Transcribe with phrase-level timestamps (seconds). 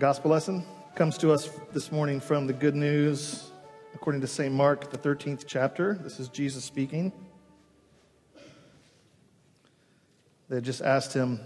[0.00, 0.64] Gospel lesson
[0.94, 3.50] comes to us this morning from the good news
[3.94, 4.50] according to St.
[4.50, 5.92] Mark, the 13th chapter.
[5.92, 7.12] This is Jesus speaking.
[10.48, 11.38] They just asked him,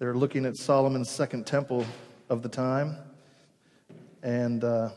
[0.00, 1.86] they're looking at Solomon's second temple
[2.28, 2.96] of the time.
[4.24, 4.88] And uh,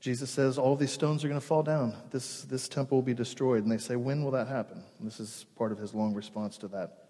[0.00, 1.94] Jesus says, All these stones are going to fall down.
[2.10, 3.62] This, this temple will be destroyed.
[3.62, 4.82] And they say, When will that happen?
[4.98, 7.02] And this is part of his long response to that.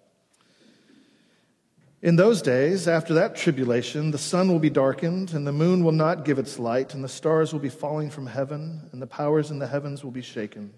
[2.02, 5.92] In those days, after that tribulation, the sun will be darkened, and the moon will
[5.92, 9.52] not give its light, and the stars will be falling from heaven, and the powers
[9.52, 10.74] in the heavens will be shaken.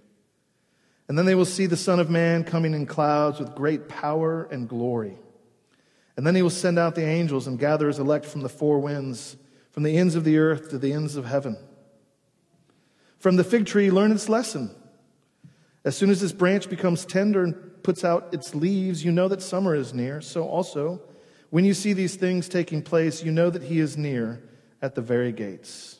[1.08, 4.46] And then they will see the Son of Man coming in clouds with great power
[4.50, 5.16] and glory.
[6.18, 8.78] And then he will send out the angels and gather his elect from the four
[8.78, 9.38] winds,
[9.70, 11.56] from the ends of the earth to the ends of heaven.
[13.18, 14.70] From the fig tree, learn its lesson.
[15.86, 19.40] As soon as this branch becomes tender and puts out its leaves, you know that
[19.40, 20.20] summer is near.
[20.20, 21.00] So also,
[21.54, 24.42] when you see these things taking place, you know that he is near
[24.82, 25.98] at the very gates.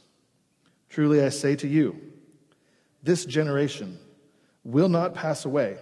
[0.88, 1.96] Truly I say to you,
[3.04, 4.00] this generation
[4.64, 5.76] will not pass away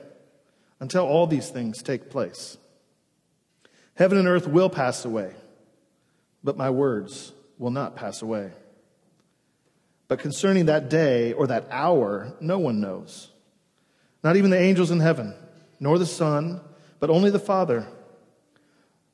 [0.79, 2.59] until all these things take place.
[3.95, 5.33] Heaven and earth will pass away,
[6.45, 8.51] but my words will not pass away.
[10.07, 13.31] But concerning that day or that hour, no one knows.
[14.23, 15.33] Not even the angels in heaven,
[15.81, 16.61] nor the Son,
[17.01, 17.89] but only the Father.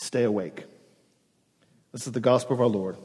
[0.00, 0.64] Stay awake.
[1.92, 2.96] This is the gospel of our Lord.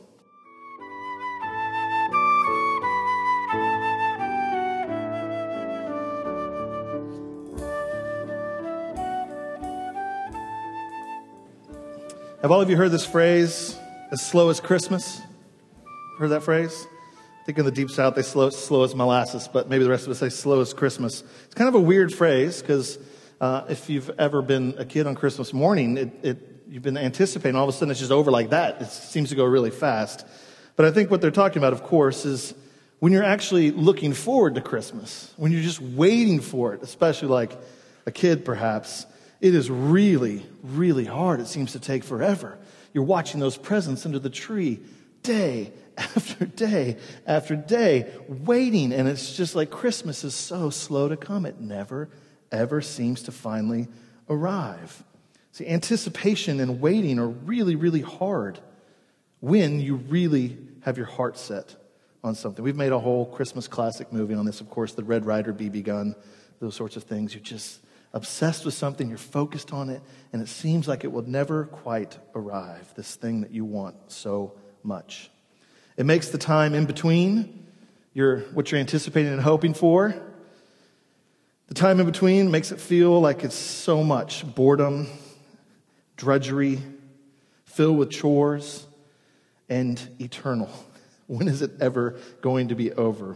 [12.42, 13.78] Have all of you heard this phrase,
[14.12, 15.22] as slow as Christmas?
[16.18, 16.88] Heard that phrase?
[17.42, 20.06] I think in the deep south they slow, slow as molasses, but maybe the rest
[20.06, 21.26] of us say slow as Christmas.
[21.44, 22.98] It's kind of a weird phrase because
[23.42, 27.56] uh, if you've ever been a kid on Christmas morning, it, it you've been anticipating,
[27.56, 28.82] all of a sudden it's just over like that.
[28.82, 30.26] It seems to go really fast.
[30.76, 32.54] But I think what they're talking about, of course, is
[33.00, 37.52] when you're actually looking forward to Christmas, when you're just waiting for it, especially like
[38.06, 39.06] a kid perhaps,
[39.42, 41.40] it is really, really hard.
[41.40, 42.58] It seems to take forever.
[42.94, 44.80] You're watching those presents under the tree
[45.24, 51.18] day after day after day, waiting, and it's just like Christmas is so slow to
[51.18, 51.46] come.
[51.46, 52.10] It never,
[52.52, 53.88] ever seems to finally
[54.30, 55.04] arrive.
[55.56, 58.60] See, anticipation and waiting are really, really hard
[59.40, 61.78] when you really have your heart set
[62.26, 62.62] on something.
[62.62, 65.86] We've made a whole Christmas classic movie on this, of course, the Red Ryder BB
[65.86, 66.14] gun,
[66.60, 67.34] those sorts of things.
[67.34, 67.80] You're just
[68.12, 70.02] obsessed with something, you're focused on it,
[70.34, 74.56] and it seems like it will never quite arrive, this thing that you want so
[74.84, 75.32] much.
[75.96, 77.66] It makes the time in between
[78.14, 80.22] your, what you're anticipating and hoping for.
[81.68, 85.08] The time in between makes it feel like it's so much boredom,
[86.16, 86.80] drudgery,
[87.66, 88.86] filled with chores,
[89.70, 90.70] and eternal.
[91.28, 93.36] When is it ever going to be over?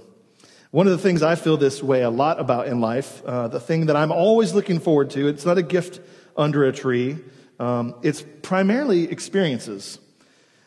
[0.69, 3.59] One of the things I feel this way a lot about in life, uh, the
[3.59, 5.99] thing that I'm always looking forward to, it's not a gift
[6.37, 7.17] under a tree,
[7.59, 9.97] um, it's primarily experiences.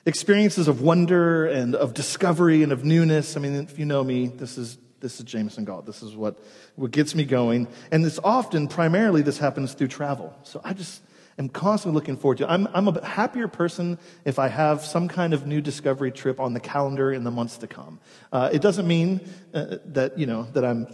[0.04, 3.36] Experiences of wonder and of discovery and of newness.
[3.36, 5.84] I mean, if you know me, this is this is Jamison Galt.
[5.84, 6.38] This is what,
[6.76, 7.66] what gets me going.
[7.90, 10.32] And it's often, primarily, this happens through travel.
[10.44, 11.02] So I just,
[11.38, 12.50] am constantly looking forward to.
[12.50, 16.54] I'm, I'm a happier person if I have some kind of new discovery trip on
[16.54, 18.00] the calendar in the months to come.
[18.32, 19.20] Uh, it doesn't mean
[19.54, 20.86] uh, that, you know, that I'm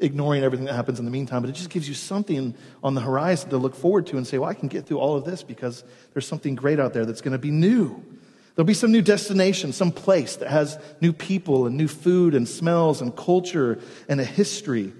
[0.00, 3.00] ignoring everything that happens in the meantime, but it just gives you something on the
[3.00, 5.42] horizon to look forward to and say, well, I can get through all of this
[5.42, 8.04] because there's something great out there that's going to be new.
[8.54, 12.48] There'll be some new destination, some place that has new people and new food and
[12.48, 13.78] smells and culture
[14.08, 14.92] and a history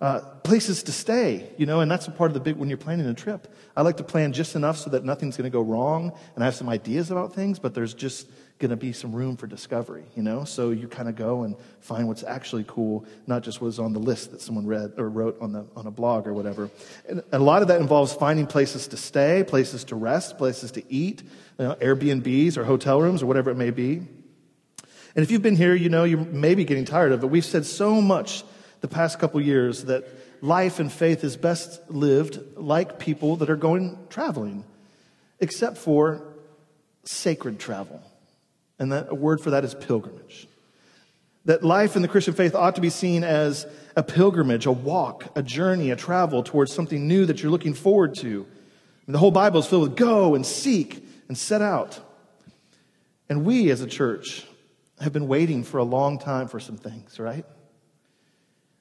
[0.00, 2.78] uh, places to stay, you know, and that's a part of the big, when you're
[2.78, 3.52] planning a trip.
[3.76, 6.46] I like to plan just enough so that nothing's going to go wrong and I
[6.46, 8.28] have some ideas about things, but there's just
[8.60, 10.44] going to be some room for discovery, you know?
[10.44, 13.98] So you kind of go and find what's actually cool, not just what's on the
[13.98, 16.70] list that someone read or wrote on, the, on a blog or whatever.
[17.08, 20.92] And a lot of that involves finding places to stay, places to rest, places to
[20.92, 21.22] eat,
[21.58, 23.96] you know, Airbnbs or hotel rooms or whatever it may be.
[23.96, 27.26] And if you've been here, you know you may be getting tired of it.
[27.26, 28.44] We've said so much
[28.80, 30.04] the past couple years that
[30.40, 34.64] life and faith is best lived like people that are going traveling,
[35.40, 36.22] except for
[37.04, 38.02] sacred travel.
[38.78, 40.46] And that a word for that is pilgrimage.
[41.44, 43.66] That life in the Christian faith ought to be seen as
[43.96, 48.14] a pilgrimage, a walk, a journey, a travel towards something new that you're looking forward
[48.16, 48.46] to.
[49.06, 51.98] And the whole Bible is filled with go and seek and set out.
[53.28, 54.46] And we as a church
[55.00, 57.44] have been waiting for a long time for some things, right?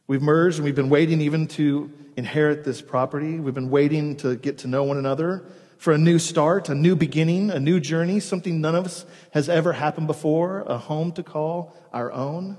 [0.08, 3.40] We've merged and we've been waiting even to inherit this property.
[3.40, 5.46] We've been waiting to get to know one another
[5.78, 9.50] for a new start, a new beginning, a new journey, something none of us has
[9.50, 12.58] ever happened before, a home to call our own,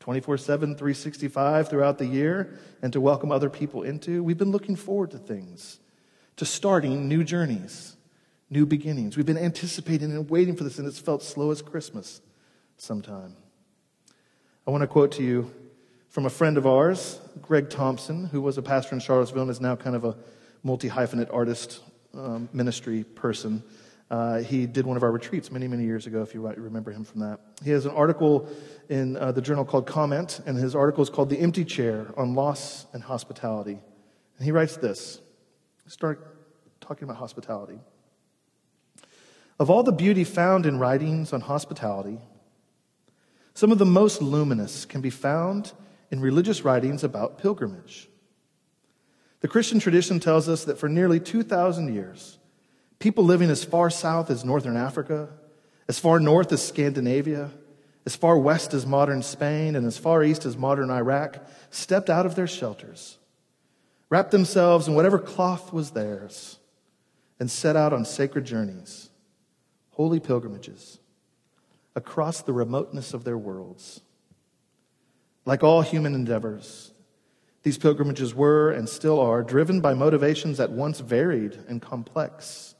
[0.00, 4.22] 24 7, 365 throughout the year, and to welcome other people into.
[4.22, 5.78] We've been looking forward to things,
[6.36, 7.96] to starting new journeys,
[8.50, 9.16] new beginnings.
[9.16, 12.20] We've been anticipating and waiting for this, and it's felt slow as Christmas
[12.76, 13.36] sometime.
[14.66, 15.50] I want to quote to you
[16.14, 19.60] from a friend of ours, Greg Thompson, who was a pastor in Charlottesville and is
[19.60, 20.16] now kind of a
[20.62, 21.80] multi hyphenate artist
[22.16, 23.64] um, ministry person.
[24.12, 27.02] Uh, he did one of our retreats many, many years ago, if you remember him
[27.02, 27.40] from that.
[27.64, 28.48] He has an article
[28.88, 32.34] in uh, the journal called Comment, and his article is called The Empty Chair on
[32.34, 33.80] Loss and Hospitality.
[34.38, 35.20] And he writes this
[35.88, 36.36] start
[36.80, 37.80] talking about hospitality.
[39.58, 42.18] Of all the beauty found in writings on hospitality,
[43.52, 45.72] some of the most luminous can be found
[46.10, 48.08] in religious writings about pilgrimage.
[49.40, 52.38] The Christian tradition tells us that for nearly 2,000 years,
[52.98, 55.28] people living as far south as northern Africa,
[55.88, 57.50] as far north as Scandinavia,
[58.06, 62.26] as far west as modern Spain, and as far east as modern Iraq stepped out
[62.26, 63.18] of their shelters,
[64.08, 66.58] wrapped themselves in whatever cloth was theirs,
[67.40, 69.10] and set out on sacred journeys,
[69.90, 71.00] holy pilgrimages,
[71.94, 74.00] across the remoteness of their worlds.
[75.44, 76.92] Like all human endeavors,
[77.62, 82.74] these pilgrimages were and still are driven by motivations at once varied and complex.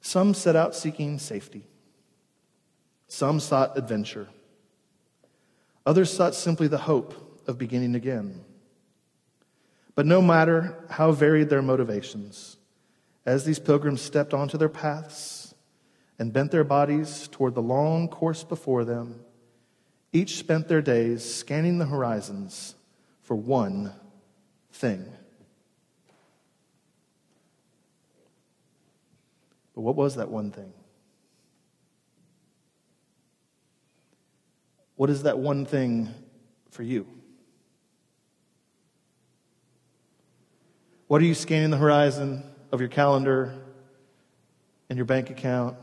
[0.00, 1.66] Some set out seeking safety,
[3.08, 4.28] some sought adventure,
[5.86, 8.44] others sought simply the hope of beginning again.
[9.94, 12.56] But no matter how varied their motivations,
[13.24, 15.54] as these pilgrims stepped onto their paths
[16.18, 19.23] and bent their bodies toward the long course before them,
[20.14, 22.76] each spent their days scanning the horizons
[23.22, 23.92] for one
[24.70, 25.04] thing.
[29.74, 30.72] But what was that one thing?
[34.94, 36.08] What is that one thing
[36.70, 37.08] for you?
[41.08, 43.52] What are you scanning the horizon of your calendar
[44.88, 45.76] and your bank account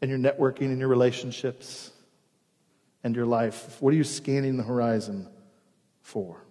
[0.00, 1.90] and your networking and your relationships
[3.06, 3.76] and your life?
[3.78, 5.28] What are you scanning the horizon
[6.02, 6.44] for?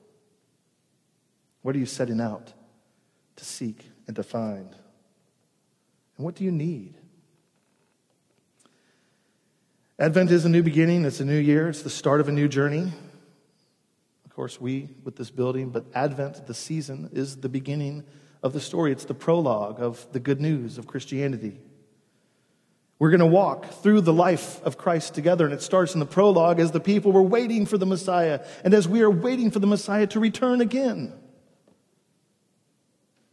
[1.63, 2.53] What are you setting out
[3.35, 4.73] to seek and to find?
[6.15, 6.95] And what do you need?
[9.99, 12.47] Advent is a new beginning, it's a new year, it's the start of a new
[12.47, 12.89] journey.
[14.23, 18.05] Of course, we with this building, but Advent, the season, is the beginning
[18.41, 18.93] of the story.
[18.93, 21.59] It's the prologue of the good news of Christianity.
[23.05, 26.07] We're going to walk through the life of Christ together, and it starts in the
[26.07, 29.59] prologue as the people were waiting for the Messiah, and as we are waiting for
[29.59, 31.13] the Messiah to return again.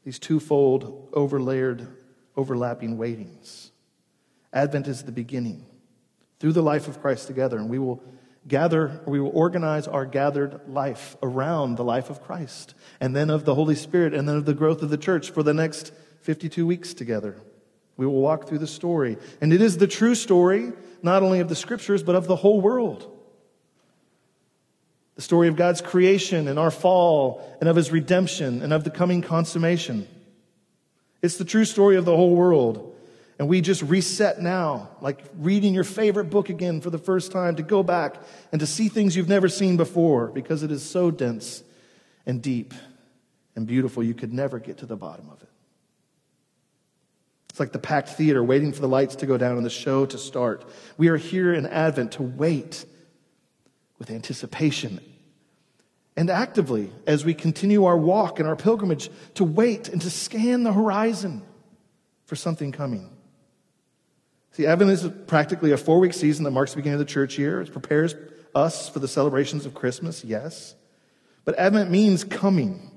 [0.05, 1.88] These twofold, overlayered,
[2.37, 3.73] overlapping waitings.
[4.52, 5.64] Advent is the beginning
[6.38, 8.02] through the life of Christ together, and we will
[8.47, 13.47] gather, we will organize our gathered life around the life of Christ, and then of
[13.47, 16.67] the Holy Spirit, and then of the growth of the church for the next 52
[16.67, 17.41] weeks together.
[17.97, 19.19] We will walk through the story.
[19.41, 20.73] And it is the true story,
[21.03, 23.09] not only of the scriptures, but of the whole world.
[25.17, 28.91] The story of God's creation and our fall and of his redemption and of the
[28.91, 30.09] coming consummation.
[31.21, 32.89] It's the true story of the whole world.
[33.39, 37.57] And we just reset now, like reading your favorite book again for the first time,
[37.57, 38.17] to go back
[38.53, 41.63] and to see things you've never seen before because it is so dense
[42.25, 42.73] and deep
[43.57, 45.49] and beautiful, you could never get to the bottom of it.
[47.53, 50.07] It's like the packed theater waiting for the lights to go down and the show
[50.07, 50.65] to start.
[50.97, 52.87] We are here in Advent to wait
[53.99, 55.01] with anticipation
[56.17, 60.63] and actively as we continue our walk and our pilgrimage to wait and to scan
[60.63, 61.43] the horizon
[62.25, 63.11] for something coming.
[64.53, 67.37] See, Advent is practically a four week season that marks the beginning of the church
[67.37, 67.61] year.
[67.61, 68.15] It prepares
[68.55, 70.75] us for the celebrations of Christmas, yes.
[71.45, 72.92] But Advent means coming.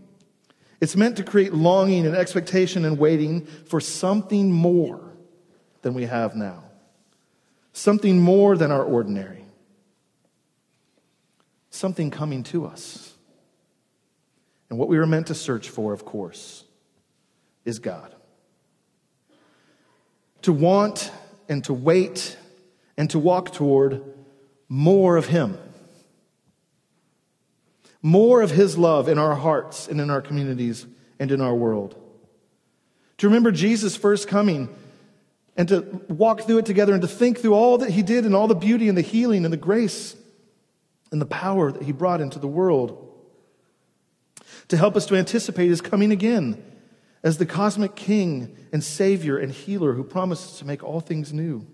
[0.82, 5.14] It's meant to create longing and expectation and waiting for something more
[5.82, 6.64] than we have now,
[7.74, 9.46] something more than our ordinary,
[11.70, 13.14] something coming to us.
[14.70, 16.64] And what we were meant to search for, of course,
[17.64, 18.14] is God.
[20.46, 21.12] to want
[21.50, 22.38] and to wait
[22.98, 24.04] and to walk toward
[24.70, 25.58] more of Him.
[28.06, 30.86] More of His love in our hearts and in our communities
[31.18, 32.00] and in our world.
[33.18, 34.70] To remember Jesus' first coming
[35.58, 38.36] and to walk through it together and to think through all that He did and
[38.36, 40.16] all the beauty and the healing and the grace
[41.12, 43.12] and the power that He brought into the world.
[44.68, 46.64] To help us to anticipate His coming again
[47.24, 51.66] as the cosmic King and Savior and Healer who promises to make all things new.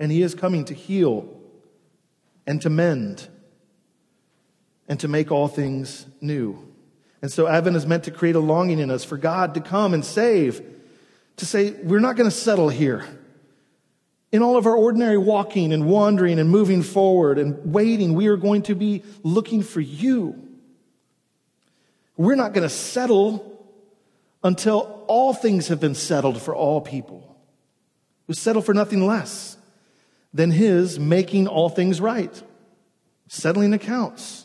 [0.00, 1.40] And He is coming to heal
[2.48, 3.28] and to mend
[4.92, 6.70] and to make all things new.
[7.22, 9.94] And so Advent is meant to create a longing in us for God to come
[9.94, 10.60] and save,
[11.36, 13.02] to say, we're not going to settle here.
[14.32, 18.36] In all of our ordinary walking and wandering and moving forward and waiting, we are
[18.36, 20.46] going to be looking for you.
[22.18, 23.66] We're not going to settle
[24.44, 27.34] until all things have been settled for all people.
[28.26, 29.56] We settle for nothing less
[30.34, 32.42] than His making all things right,
[33.28, 34.44] settling accounts,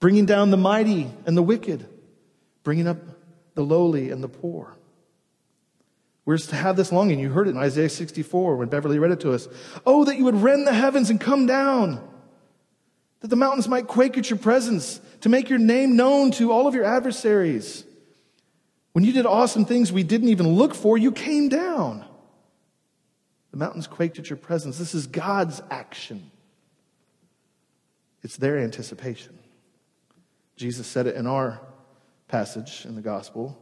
[0.00, 1.86] bringing down the mighty and the wicked,
[2.64, 2.98] bringing up
[3.54, 4.74] the lowly and the poor.
[6.24, 7.18] We're to have this longing.
[7.18, 9.48] You heard it in Isaiah 64 when Beverly read it to us.
[9.84, 12.06] Oh, that you would rend the heavens and come down,
[13.20, 16.66] that the mountains might quake at your presence, to make your name known to all
[16.68, 17.84] of your adversaries.
[18.92, 22.04] When you did awesome things we didn't even look for, you came down.
[23.50, 24.78] The mountains quaked at your presence.
[24.78, 26.30] This is God's action.
[28.22, 29.39] It's their anticipation.
[30.60, 31.58] Jesus said it in our
[32.28, 33.58] passage in the gospel.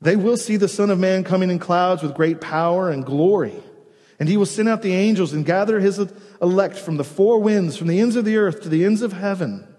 [0.00, 3.54] They will see the Son of Man coming in clouds with great power and glory.
[4.18, 6.00] And he will send out the angels and gather his
[6.42, 9.12] elect from the four winds, from the ends of the earth to the ends of
[9.12, 9.72] heaven.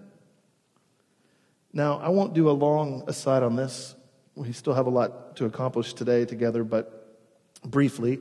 [1.70, 3.94] Now, I won't do a long aside on this
[4.34, 7.18] we still have a lot to accomplish today together, but
[7.62, 8.18] briefly,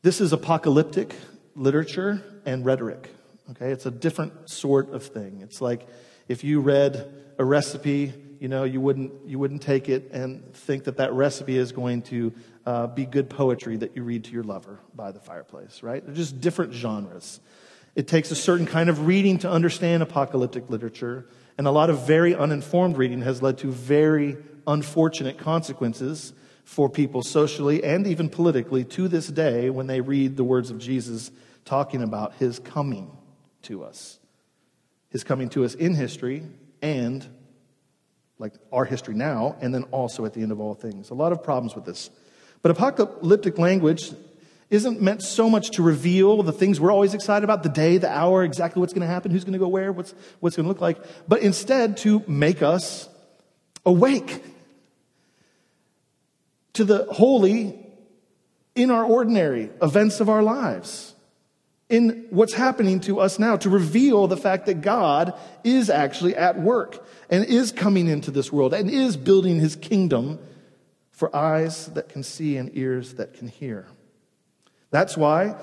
[0.00, 1.14] this is apocalyptic
[1.54, 3.10] literature and rhetoric.
[3.50, 5.40] Okay, it's a different sort of thing.
[5.42, 5.86] It's like
[6.28, 10.84] if you read a recipe, you know, you wouldn't you wouldn't take it and think
[10.84, 12.32] that that recipe is going to
[12.66, 15.82] uh, be good poetry that you read to your lover by the fireplace.
[15.82, 16.04] Right?
[16.04, 17.40] They're just different genres.
[17.94, 21.26] It takes a certain kind of reading to understand apocalyptic literature,
[21.56, 26.32] and a lot of very uninformed reading has led to very unfortunate consequences
[26.64, 30.78] for people socially and even politically to this day when they read the words of
[30.78, 31.30] Jesus
[31.64, 33.16] talking about his coming
[33.62, 34.18] to us.
[35.14, 36.42] His coming to us in history
[36.82, 37.24] and
[38.40, 41.10] like our history now, and then also at the end of all things.
[41.10, 42.10] A lot of problems with this.
[42.62, 44.10] But apocalyptic language
[44.70, 48.10] isn't meant so much to reveal the things we're always excited about the day, the
[48.10, 50.68] hour, exactly what's going to happen, who's going to go where, what's, what's going to
[50.68, 53.08] look like, but instead to make us
[53.86, 54.42] awake
[56.72, 57.78] to the holy
[58.74, 61.13] in our ordinary events of our lives,
[61.88, 66.58] in what's happening to us now, to reveal the fact that God is actually at
[66.58, 70.38] work and is coming into this world and is building his kingdom
[71.10, 73.86] for eyes that can see and ears that can hear.
[74.90, 75.56] That's why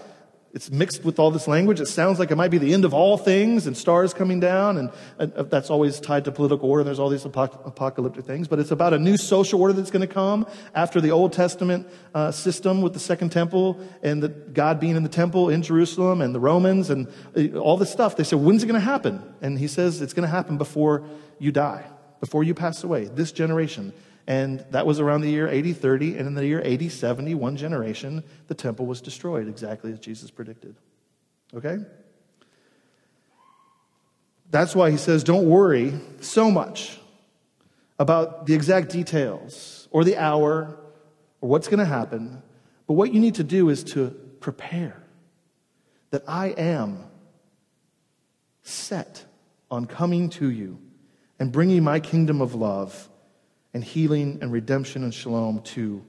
[0.53, 1.79] it's mixed with all this language.
[1.79, 4.77] It sounds like it might be the end of all things and stars coming down,
[4.77, 6.81] and, and uh, that's always tied to political order.
[6.81, 10.05] And there's all these apocalyptic things, but it's about a new social order that's going
[10.05, 14.79] to come after the Old Testament uh, system with the Second Temple and the, God
[14.79, 18.17] being in the temple in Jerusalem and the Romans and uh, all this stuff.
[18.17, 21.03] They said, "When's it going to happen?" And he says, "It's going to happen before
[21.39, 21.85] you die,
[22.19, 23.05] before you pass away.
[23.05, 23.93] This generation."
[24.31, 26.17] And that was around the year 8030.
[26.17, 30.77] And in the year 8070, one generation, the temple was destroyed, exactly as Jesus predicted.
[31.53, 31.79] Okay?
[34.49, 36.97] That's why he says, don't worry so much
[37.99, 40.79] about the exact details or the hour
[41.41, 42.41] or what's going to happen.
[42.87, 45.03] But what you need to do is to prepare
[46.11, 47.03] that I am
[48.63, 49.25] set
[49.69, 50.79] on coming to you
[51.37, 53.09] and bringing my kingdom of love
[53.73, 56.03] and healing and redemption and shalom to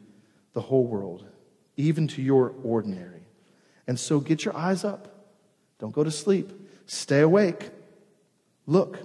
[0.53, 1.25] the whole world,
[1.77, 3.27] even to your ordinary.
[3.87, 5.09] And so get your eyes up.
[5.79, 6.53] Don't go to sleep.
[6.87, 7.71] Stay awake.
[8.67, 8.99] Look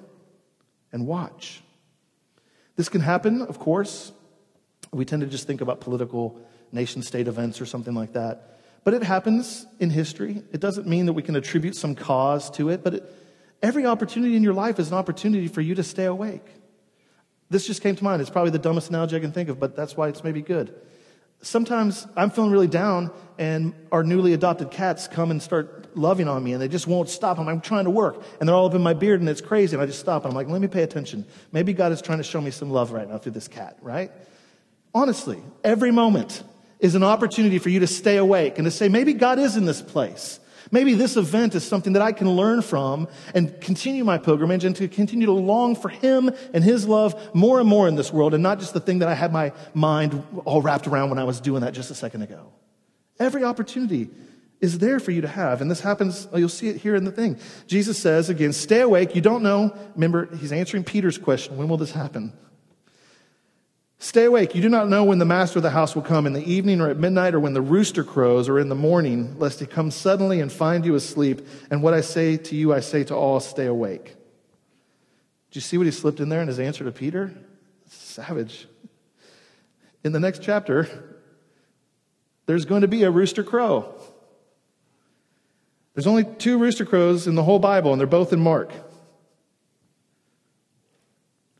[0.91, 1.61] and watch.
[2.75, 4.11] This can happen, of course.
[4.91, 6.39] We tend to just think about political
[6.71, 8.59] nation state events or something like that.
[8.83, 10.43] But it happens in history.
[10.53, 13.13] It doesn't mean that we can attribute some cause to it, but it,
[13.61, 16.45] every opportunity in your life is an opportunity for you to stay awake.
[17.49, 18.21] This just came to mind.
[18.21, 20.73] It's probably the dumbest analogy I can think of, but that's why it's maybe good.
[21.41, 26.43] Sometimes I'm feeling really down, and our newly adopted cats come and start loving on
[26.43, 27.37] me, and they just won't stop.
[27.39, 29.81] I'm, trying to work, and they're all up in my beard, and it's crazy, and
[29.81, 31.25] I just stop, and I'm like, let me pay attention.
[31.51, 34.11] Maybe God is trying to show me some love right now through this cat, right?
[34.93, 36.43] Honestly, every moment,
[36.79, 39.65] is an opportunity for you to stay awake and to say, maybe God is in
[39.65, 40.39] this place.
[40.71, 44.75] Maybe this event is something that I can learn from and continue my pilgrimage and
[44.75, 48.33] to continue to long for Him and His love more and more in this world
[48.33, 51.23] and not just the thing that I had my mind all wrapped around when I
[51.23, 52.51] was doing that just a second ago.
[53.19, 54.09] Every opportunity
[54.59, 55.61] is there for you to have.
[55.61, 57.39] And this happens, you'll see it here in the thing.
[57.67, 59.15] Jesus says again, stay awake.
[59.15, 59.75] You don't know.
[59.95, 61.57] Remember, he's answering Peter's question.
[61.57, 62.33] When will this happen?
[63.99, 64.53] Stay awake.
[64.53, 66.81] You do not know when the master of the house will come in the evening
[66.81, 69.89] or at midnight or when the rooster crows or in the morning, lest he come
[69.89, 71.47] suddenly and find you asleep.
[71.71, 74.15] And what I say to you, I say to all, stay awake.
[75.49, 77.33] Do you see what he slipped in there in his answer to Peter?
[77.87, 78.67] Savage.
[80.03, 81.17] In the next chapter,
[82.45, 83.95] there's going to be a rooster crow.
[85.95, 88.71] There's only two rooster crows in the whole Bible, and they're both in Mark.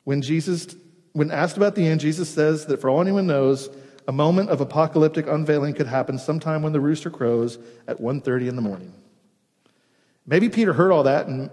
[0.03, 0.75] When Jesus
[1.13, 3.69] when asked about the end, Jesus says that for all anyone knows,
[4.07, 8.55] a moment of apocalyptic unveiling could happen sometime when the rooster crows at 1.30 in
[8.55, 8.93] the morning.
[10.25, 11.49] Maybe Peter heard all that and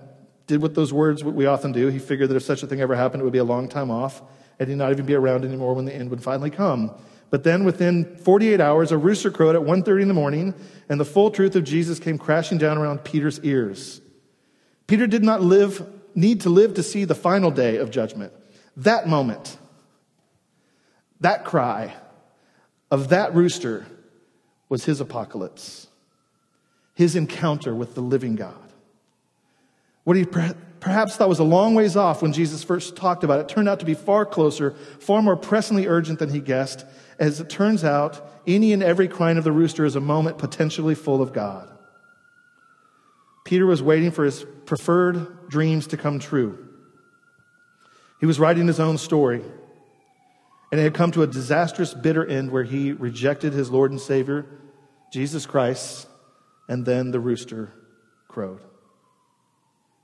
[0.46, 1.88] did what those words what we often do.
[1.88, 3.90] He figured that if such a thing ever happened, it would be a long time
[3.90, 4.23] off,
[4.58, 6.92] and he'd not even be around anymore when the end would finally come.
[7.30, 10.54] But then within 48 hours, a rooster crowed at 1.30 in the morning,
[10.88, 14.00] and the full truth of Jesus came crashing down around Peter's ears.
[14.87, 15.84] Peter did not live,
[16.14, 18.32] need to live to see the final day of judgment.
[18.76, 19.57] That moment,
[21.21, 21.95] that cry
[22.90, 23.87] of that rooster
[24.69, 25.88] was his apocalypse,
[26.95, 28.54] his encounter with the living God.
[30.04, 33.49] What he perhaps thought was a long ways off when Jesus first talked about it
[33.49, 36.84] turned out to be far closer, far more pressingly urgent than he guessed.
[37.19, 40.95] As it turns out, any and every crying of the rooster is a moment potentially
[40.95, 41.71] full of God.
[43.45, 46.63] Peter was waiting for his preferred dreams to come true.
[48.20, 49.42] He was writing his own story.
[50.70, 54.00] And it had come to a disastrous, bitter end where he rejected his Lord and
[54.00, 54.46] Savior,
[55.12, 56.08] Jesus Christ,
[56.68, 57.72] and then the rooster
[58.26, 58.60] crowed.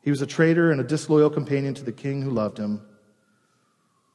[0.03, 2.83] He was a traitor and a disloyal companion to the king who loved him.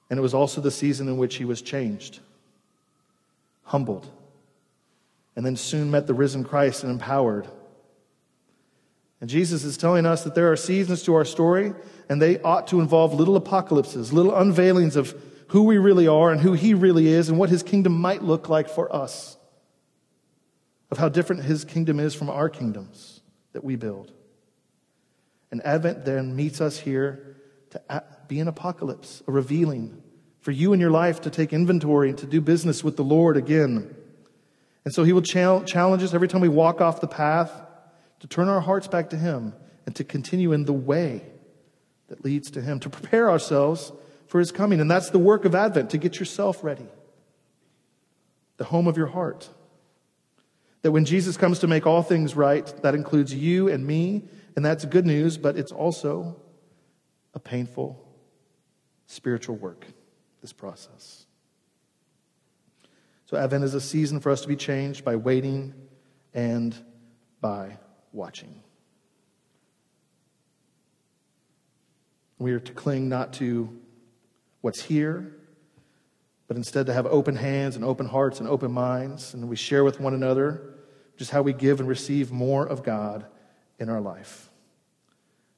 [0.10, 2.20] And it was also the season in which he was changed,
[3.64, 4.10] humbled,
[5.36, 7.48] and then soon met the risen Christ and empowered.
[9.26, 11.74] And Jesus is telling us that there are seasons to our story
[12.10, 16.40] and they ought to involve little apocalypses, little unveilings of who we really are and
[16.40, 19.36] who He really is and what His kingdom might look like for us,
[20.92, 23.22] of how different His kingdom is from our kingdoms
[23.54, 24.12] that we build.
[25.50, 27.36] And Advent then meets us here
[27.72, 30.04] to be an apocalypse, a revealing
[30.40, 33.38] for you in your life to take inventory and to do business with the Lord
[33.38, 33.96] again.
[34.84, 37.64] And so He will challenge us every time we walk off the path
[38.20, 39.54] to turn our hearts back to Him
[39.86, 41.22] and to continue in the way
[42.08, 43.92] that leads to Him, to prepare ourselves
[44.28, 44.80] for His coming.
[44.80, 46.88] And that's the work of Advent, to get yourself ready,
[48.58, 49.50] the home of your heart.
[50.82, 54.26] That when Jesus comes to make all things right, that includes you and me,
[54.56, 56.38] and that's good news, but it's also
[57.34, 58.02] a painful
[59.08, 59.86] spiritual work,
[60.42, 61.26] this process.
[63.26, 65.74] So, Advent is a season for us to be changed by waiting
[66.34, 66.76] and
[67.42, 67.78] by
[68.16, 68.64] watching.
[72.40, 73.70] We are to cling not to
[74.62, 75.36] what's here,
[76.48, 79.34] but instead to have open hands and open hearts and open minds.
[79.34, 80.76] And we share with one another
[81.18, 83.26] just how we give and receive more of God
[83.80, 84.50] in our life.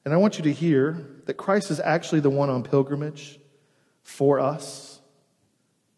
[0.06, 3.40] And I want you to hear that Christ is actually the one on pilgrimage
[4.02, 5.02] for us,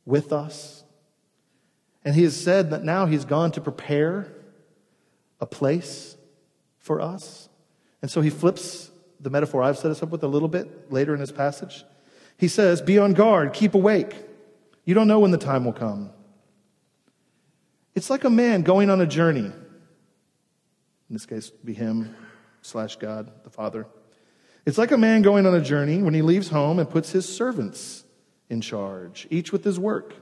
[0.05, 0.83] with us.
[2.03, 4.33] And he has said that now he's gone to prepare
[5.39, 6.17] a place
[6.79, 7.49] for us.
[8.01, 8.89] And so he flips
[9.19, 11.83] the metaphor I've set us up with a little bit later in this passage.
[12.37, 14.15] He says, Be on guard, keep awake.
[14.85, 16.09] You don't know when the time will come.
[17.95, 19.41] It's like a man going on a journey.
[19.41, 19.55] In
[21.09, 22.15] this case, be him
[22.61, 23.85] slash God, the Father.
[24.65, 27.27] It's like a man going on a journey when he leaves home and puts his
[27.27, 28.03] servants
[28.49, 30.13] in charge, each with his work.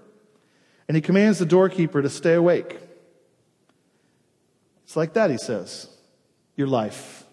[0.88, 2.80] And he commands the doorkeeper to stay awake.
[4.86, 5.90] It's like that, he says,
[6.58, 7.24] your life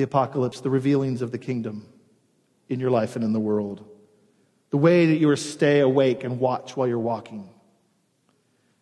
[0.00, 1.86] the apocalypse, the revealings of the kingdom
[2.70, 3.84] in your life and in the world.
[4.70, 7.50] The way that you stay awake and watch while you're walking.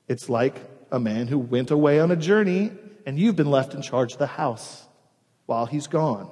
[0.07, 0.54] It's like
[0.92, 2.70] a man who went away on a journey
[3.04, 4.87] and you've been left in charge of the house
[5.46, 6.31] while he's gone.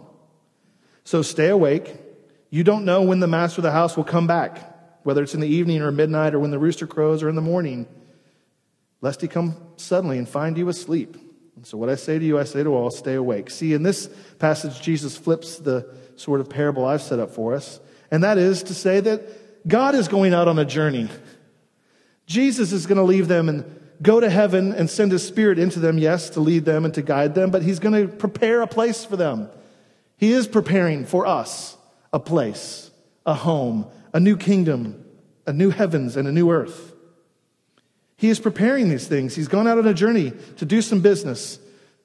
[1.02, 1.96] So stay awake.
[2.50, 5.40] You don't know when the master of the house will come back, whether it's in
[5.40, 7.88] the evening or midnight or when the rooster crows or in the morning,
[9.00, 11.16] lest he come suddenly and find you asleep.
[11.56, 13.50] And so, what I say to you, I say to all, stay awake.
[13.50, 17.80] See, in this passage, Jesus flips the sort of parable I've set up for us,
[18.10, 21.08] and that is to say that God is going out on a journey.
[22.26, 23.64] Jesus is going to leave them and
[24.02, 27.02] go to heaven and send his spirit into them, yes, to lead them and to
[27.02, 29.48] guide them, but he's going to prepare a place for them.
[30.16, 31.76] He is preparing for us
[32.12, 32.90] a place,
[33.24, 35.04] a home, a new kingdom,
[35.46, 36.94] a new heavens and a new earth.
[38.16, 39.34] He is preparing these things.
[39.34, 41.58] He's gone out on a journey to do some business,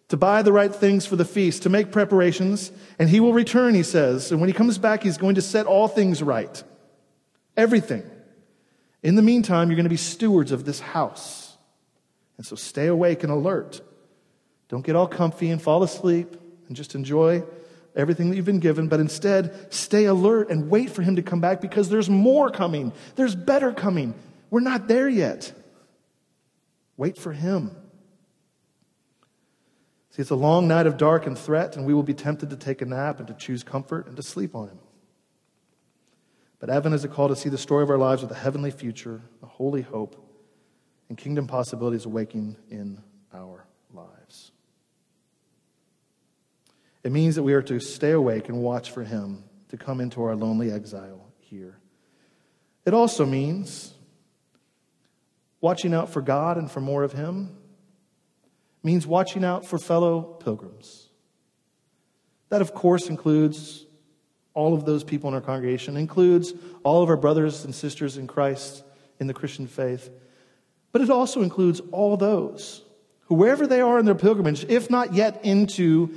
[0.09, 3.73] to buy the right things for the feast, to make preparations, and he will return,
[3.75, 4.31] he says.
[4.31, 6.61] And when he comes back, he's going to set all things right.
[7.55, 8.03] Everything.
[9.03, 11.57] In the meantime, you're going to be stewards of this house.
[12.37, 13.81] And so stay awake and alert.
[14.67, 16.35] Don't get all comfy and fall asleep
[16.67, 17.43] and just enjoy
[17.95, 21.41] everything that you've been given, but instead stay alert and wait for him to come
[21.41, 22.91] back because there's more coming.
[23.15, 24.13] There's better coming.
[24.49, 25.53] We're not there yet.
[27.01, 27.75] Wait for him.
[30.11, 32.55] See, it's a long night of dark and threat, and we will be tempted to
[32.55, 34.77] take a nap and to choose comfort and to sleep on him.
[36.59, 38.69] But Advent is a call to see the story of our lives with a heavenly
[38.69, 40.15] future, a holy hope,
[41.09, 43.01] and kingdom possibilities awaking in
[43.33, 44.51] our lives.
[47.03, 50.21] It means that we are to stay awake and watch for him to come into
[50.21, 51.79] our lonely exile here.
[52.85, 53.90] It also means
[55.61, 57.55] watching out for God and for more of him
[58.83, 61.07] means watching out for fellow pilgrims.
[62.49, 63.85] That, of course, includes
[64.53, 68.27] all of those people in our congregation, includes all of our brothers and sisters in
[68.27, 68.83] Christ
[69.19, 70.09] in the Christian faith.
[70.91, 72.83] But it also includes all those
[73.27, 76.13] who, wherever they are in their pilgrimage, if not yet into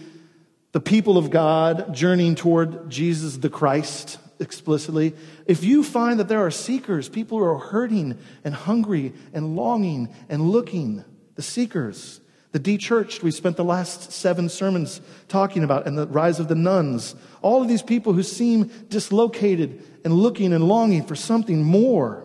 [0.73, 5.15] the people of God journeying toward Jesus the Christ explicitly,
[5.47, 10.09] if you find that there are seekers, people who are hurting and hungry and longing
[10.29, 12.21] and looking, the seekers,
[12.53, 16.55] the de-churched, we spent the last seven sermons talking about, and the rise of the
[16.55, 22.25] nones, all of these people who seem dislocated and looking and longing for something more.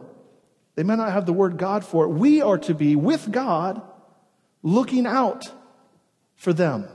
[0.75, 2.09] They may not have the word God for it.
[2.09, 3.81] We are to be with God,
[4.61, 5.51] looking out
[6.35, 6.87] for them.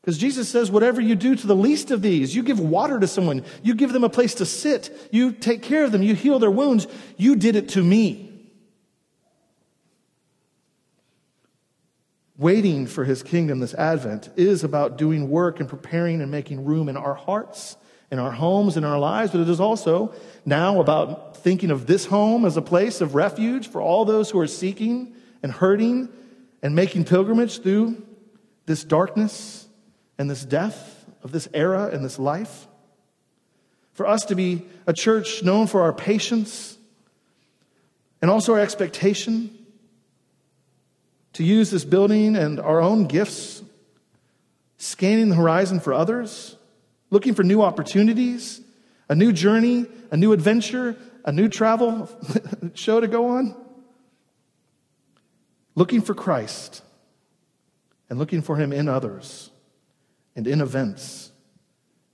[0.00, 3.06] Because Jesus says, whatever you do to the least of these, you give water to
[3.06, 6.38] someone, you give them a place to sit, you take care of them, you heal
[6.38, 6.86] their wounds,
[7.18, 8.26] you did it to me.
[12.38, 16.88] Waiting for his kingdom this Advent is about doing work and preparing and making room
[16.88, 17.76] in our hearts,
[18.10, 20.14] in our homes, in our lives, but it is also
[20.46, 24.38] now about thinking of this home as a place of refuge for all those who
[24.38, 26.08] are seeking and hurting
[26.62, 28.02] and making pilgrimage through
[28.64, 29.66] this darkness
[30.20, 32.66] and this death of this era and this life.
[33.94, 36.76] For us to be a church known for our patience
[38.20, 39.56] and also our expectation
[41.32, 43.62] to use this building and our own gifts,
[44.76, 46.54] scanning the horizon for others,
[47.08, 48.60] looking for new opportunities,
[49.08, 52.10] a new journey, a new adventure, a new travel
[52.74, 53.56] show to go on.
[55.74, 56.82] Looking for Christ
[58.10, 59.50] and looking for Him in others
[60.40, 61.32] and in events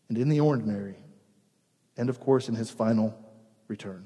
[0.09, 0.97] and in the ordinary,
[1.97, 3.17] and of course in his final
[3.69, 4.05] return.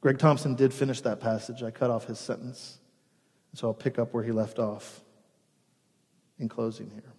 [0.00, 1.62] Greg Thompson did finish that passage.
[1.62, 2.80] I cut off his sentence.
[3.54, 5.00] So I'll pick up where he left off
[6.40, 7.12] in closing here.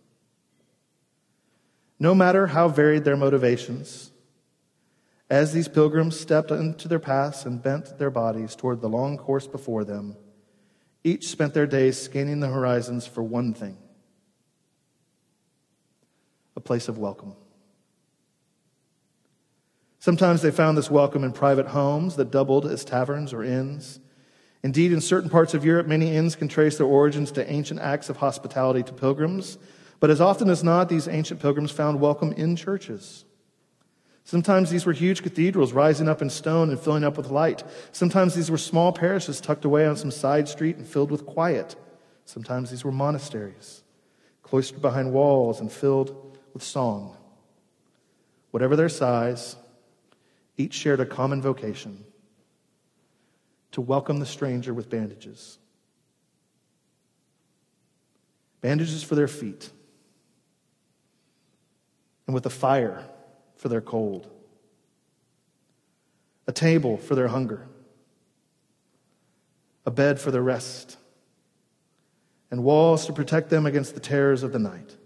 [1.98, 4.12] No matter how varied their motivations,
[5.30, 9.48] as these pilgrims stepped into their paths and bent their bodies toward the long course
[9.48, 10.18] before them,
[11.06, 13.78] each spent their days scanning the horizons for one thing
[16.60, 17.34] a place of welcome.
[20.00, 24.02] Sometimes they found this welcome in private homes that doubled as taverns or inns.
[24.62, 28.10] Indeed, in certain parts of Europe, many inns can trace their origins to ancient acts
[28.10, 29.58] of hospitality to pilgrims.
[30.02, 33.24] But as often as not, these ancient pilgrims found welcome in churches.
[34.26, 37.64] Sometimes these were huge cathedrals rising up in stone and filling up with light.
[37.94, 41.78] Sometimes these were small parishes tucked away on some side street and filled with quiet.
[42.26, 43.82] Sometimes these were monasteries,
[44.44, 46.29] cloistered behind walls and filled
[46.60, 47.16] with song.
[48.52, 49.56] Whatever their size,
[50.58, 52.04] each shared a common vocation
[53.72, 55.58] to welcome the stranger with bandages.
[58.60, 59.70] Bandages for their feet,
[62.28, 63.06] and with a fire
[63.56, 64.30] for their cold,
[66.46, 67.66] a table for their hunger,
[69.86, 70.98] a bed for their rest,
[72.52, 74.98] and walls to protect them against the terrors of the night.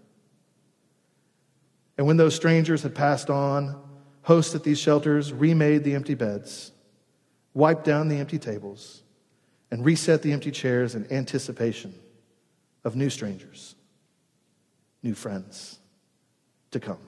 [1.96, 3.80] And when those strangers had passed on,
[4.22, 6.72] hosts at these shelters remade the empty beds,
[7.52, 9.02] wiped down the empty tables,
[9.70, 11.94] and reset the empty chairs in anticipation
[12.84, 13.74] of new strangers,
[15.02, 15.78] new friends
[16.70, 16.98] to come.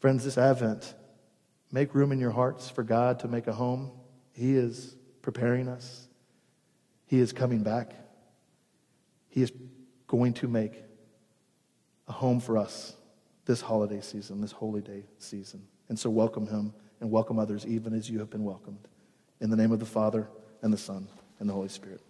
[0.00, 0.94] Friends, this Advent,
[1.70, 3.92] make room in your hearts for God to make a home
[4.32, 6.08] He is preparing us.
[7.06, 7.92] He is coming back.
[9.28, 9.52] He is
[10.06, 10.74] going to make
[12.12, 12.94] a home for us
[13.46, 15.66] this holiday season, this holy day season.
[15.88, 18.86] And so welcome him and welcome others, even as you have been welcomed.
[19.40, 20.28] In the name of the Father,
[20.60, 21.08] and the Son,
[21.40, 22.02] and the Holy Spirit.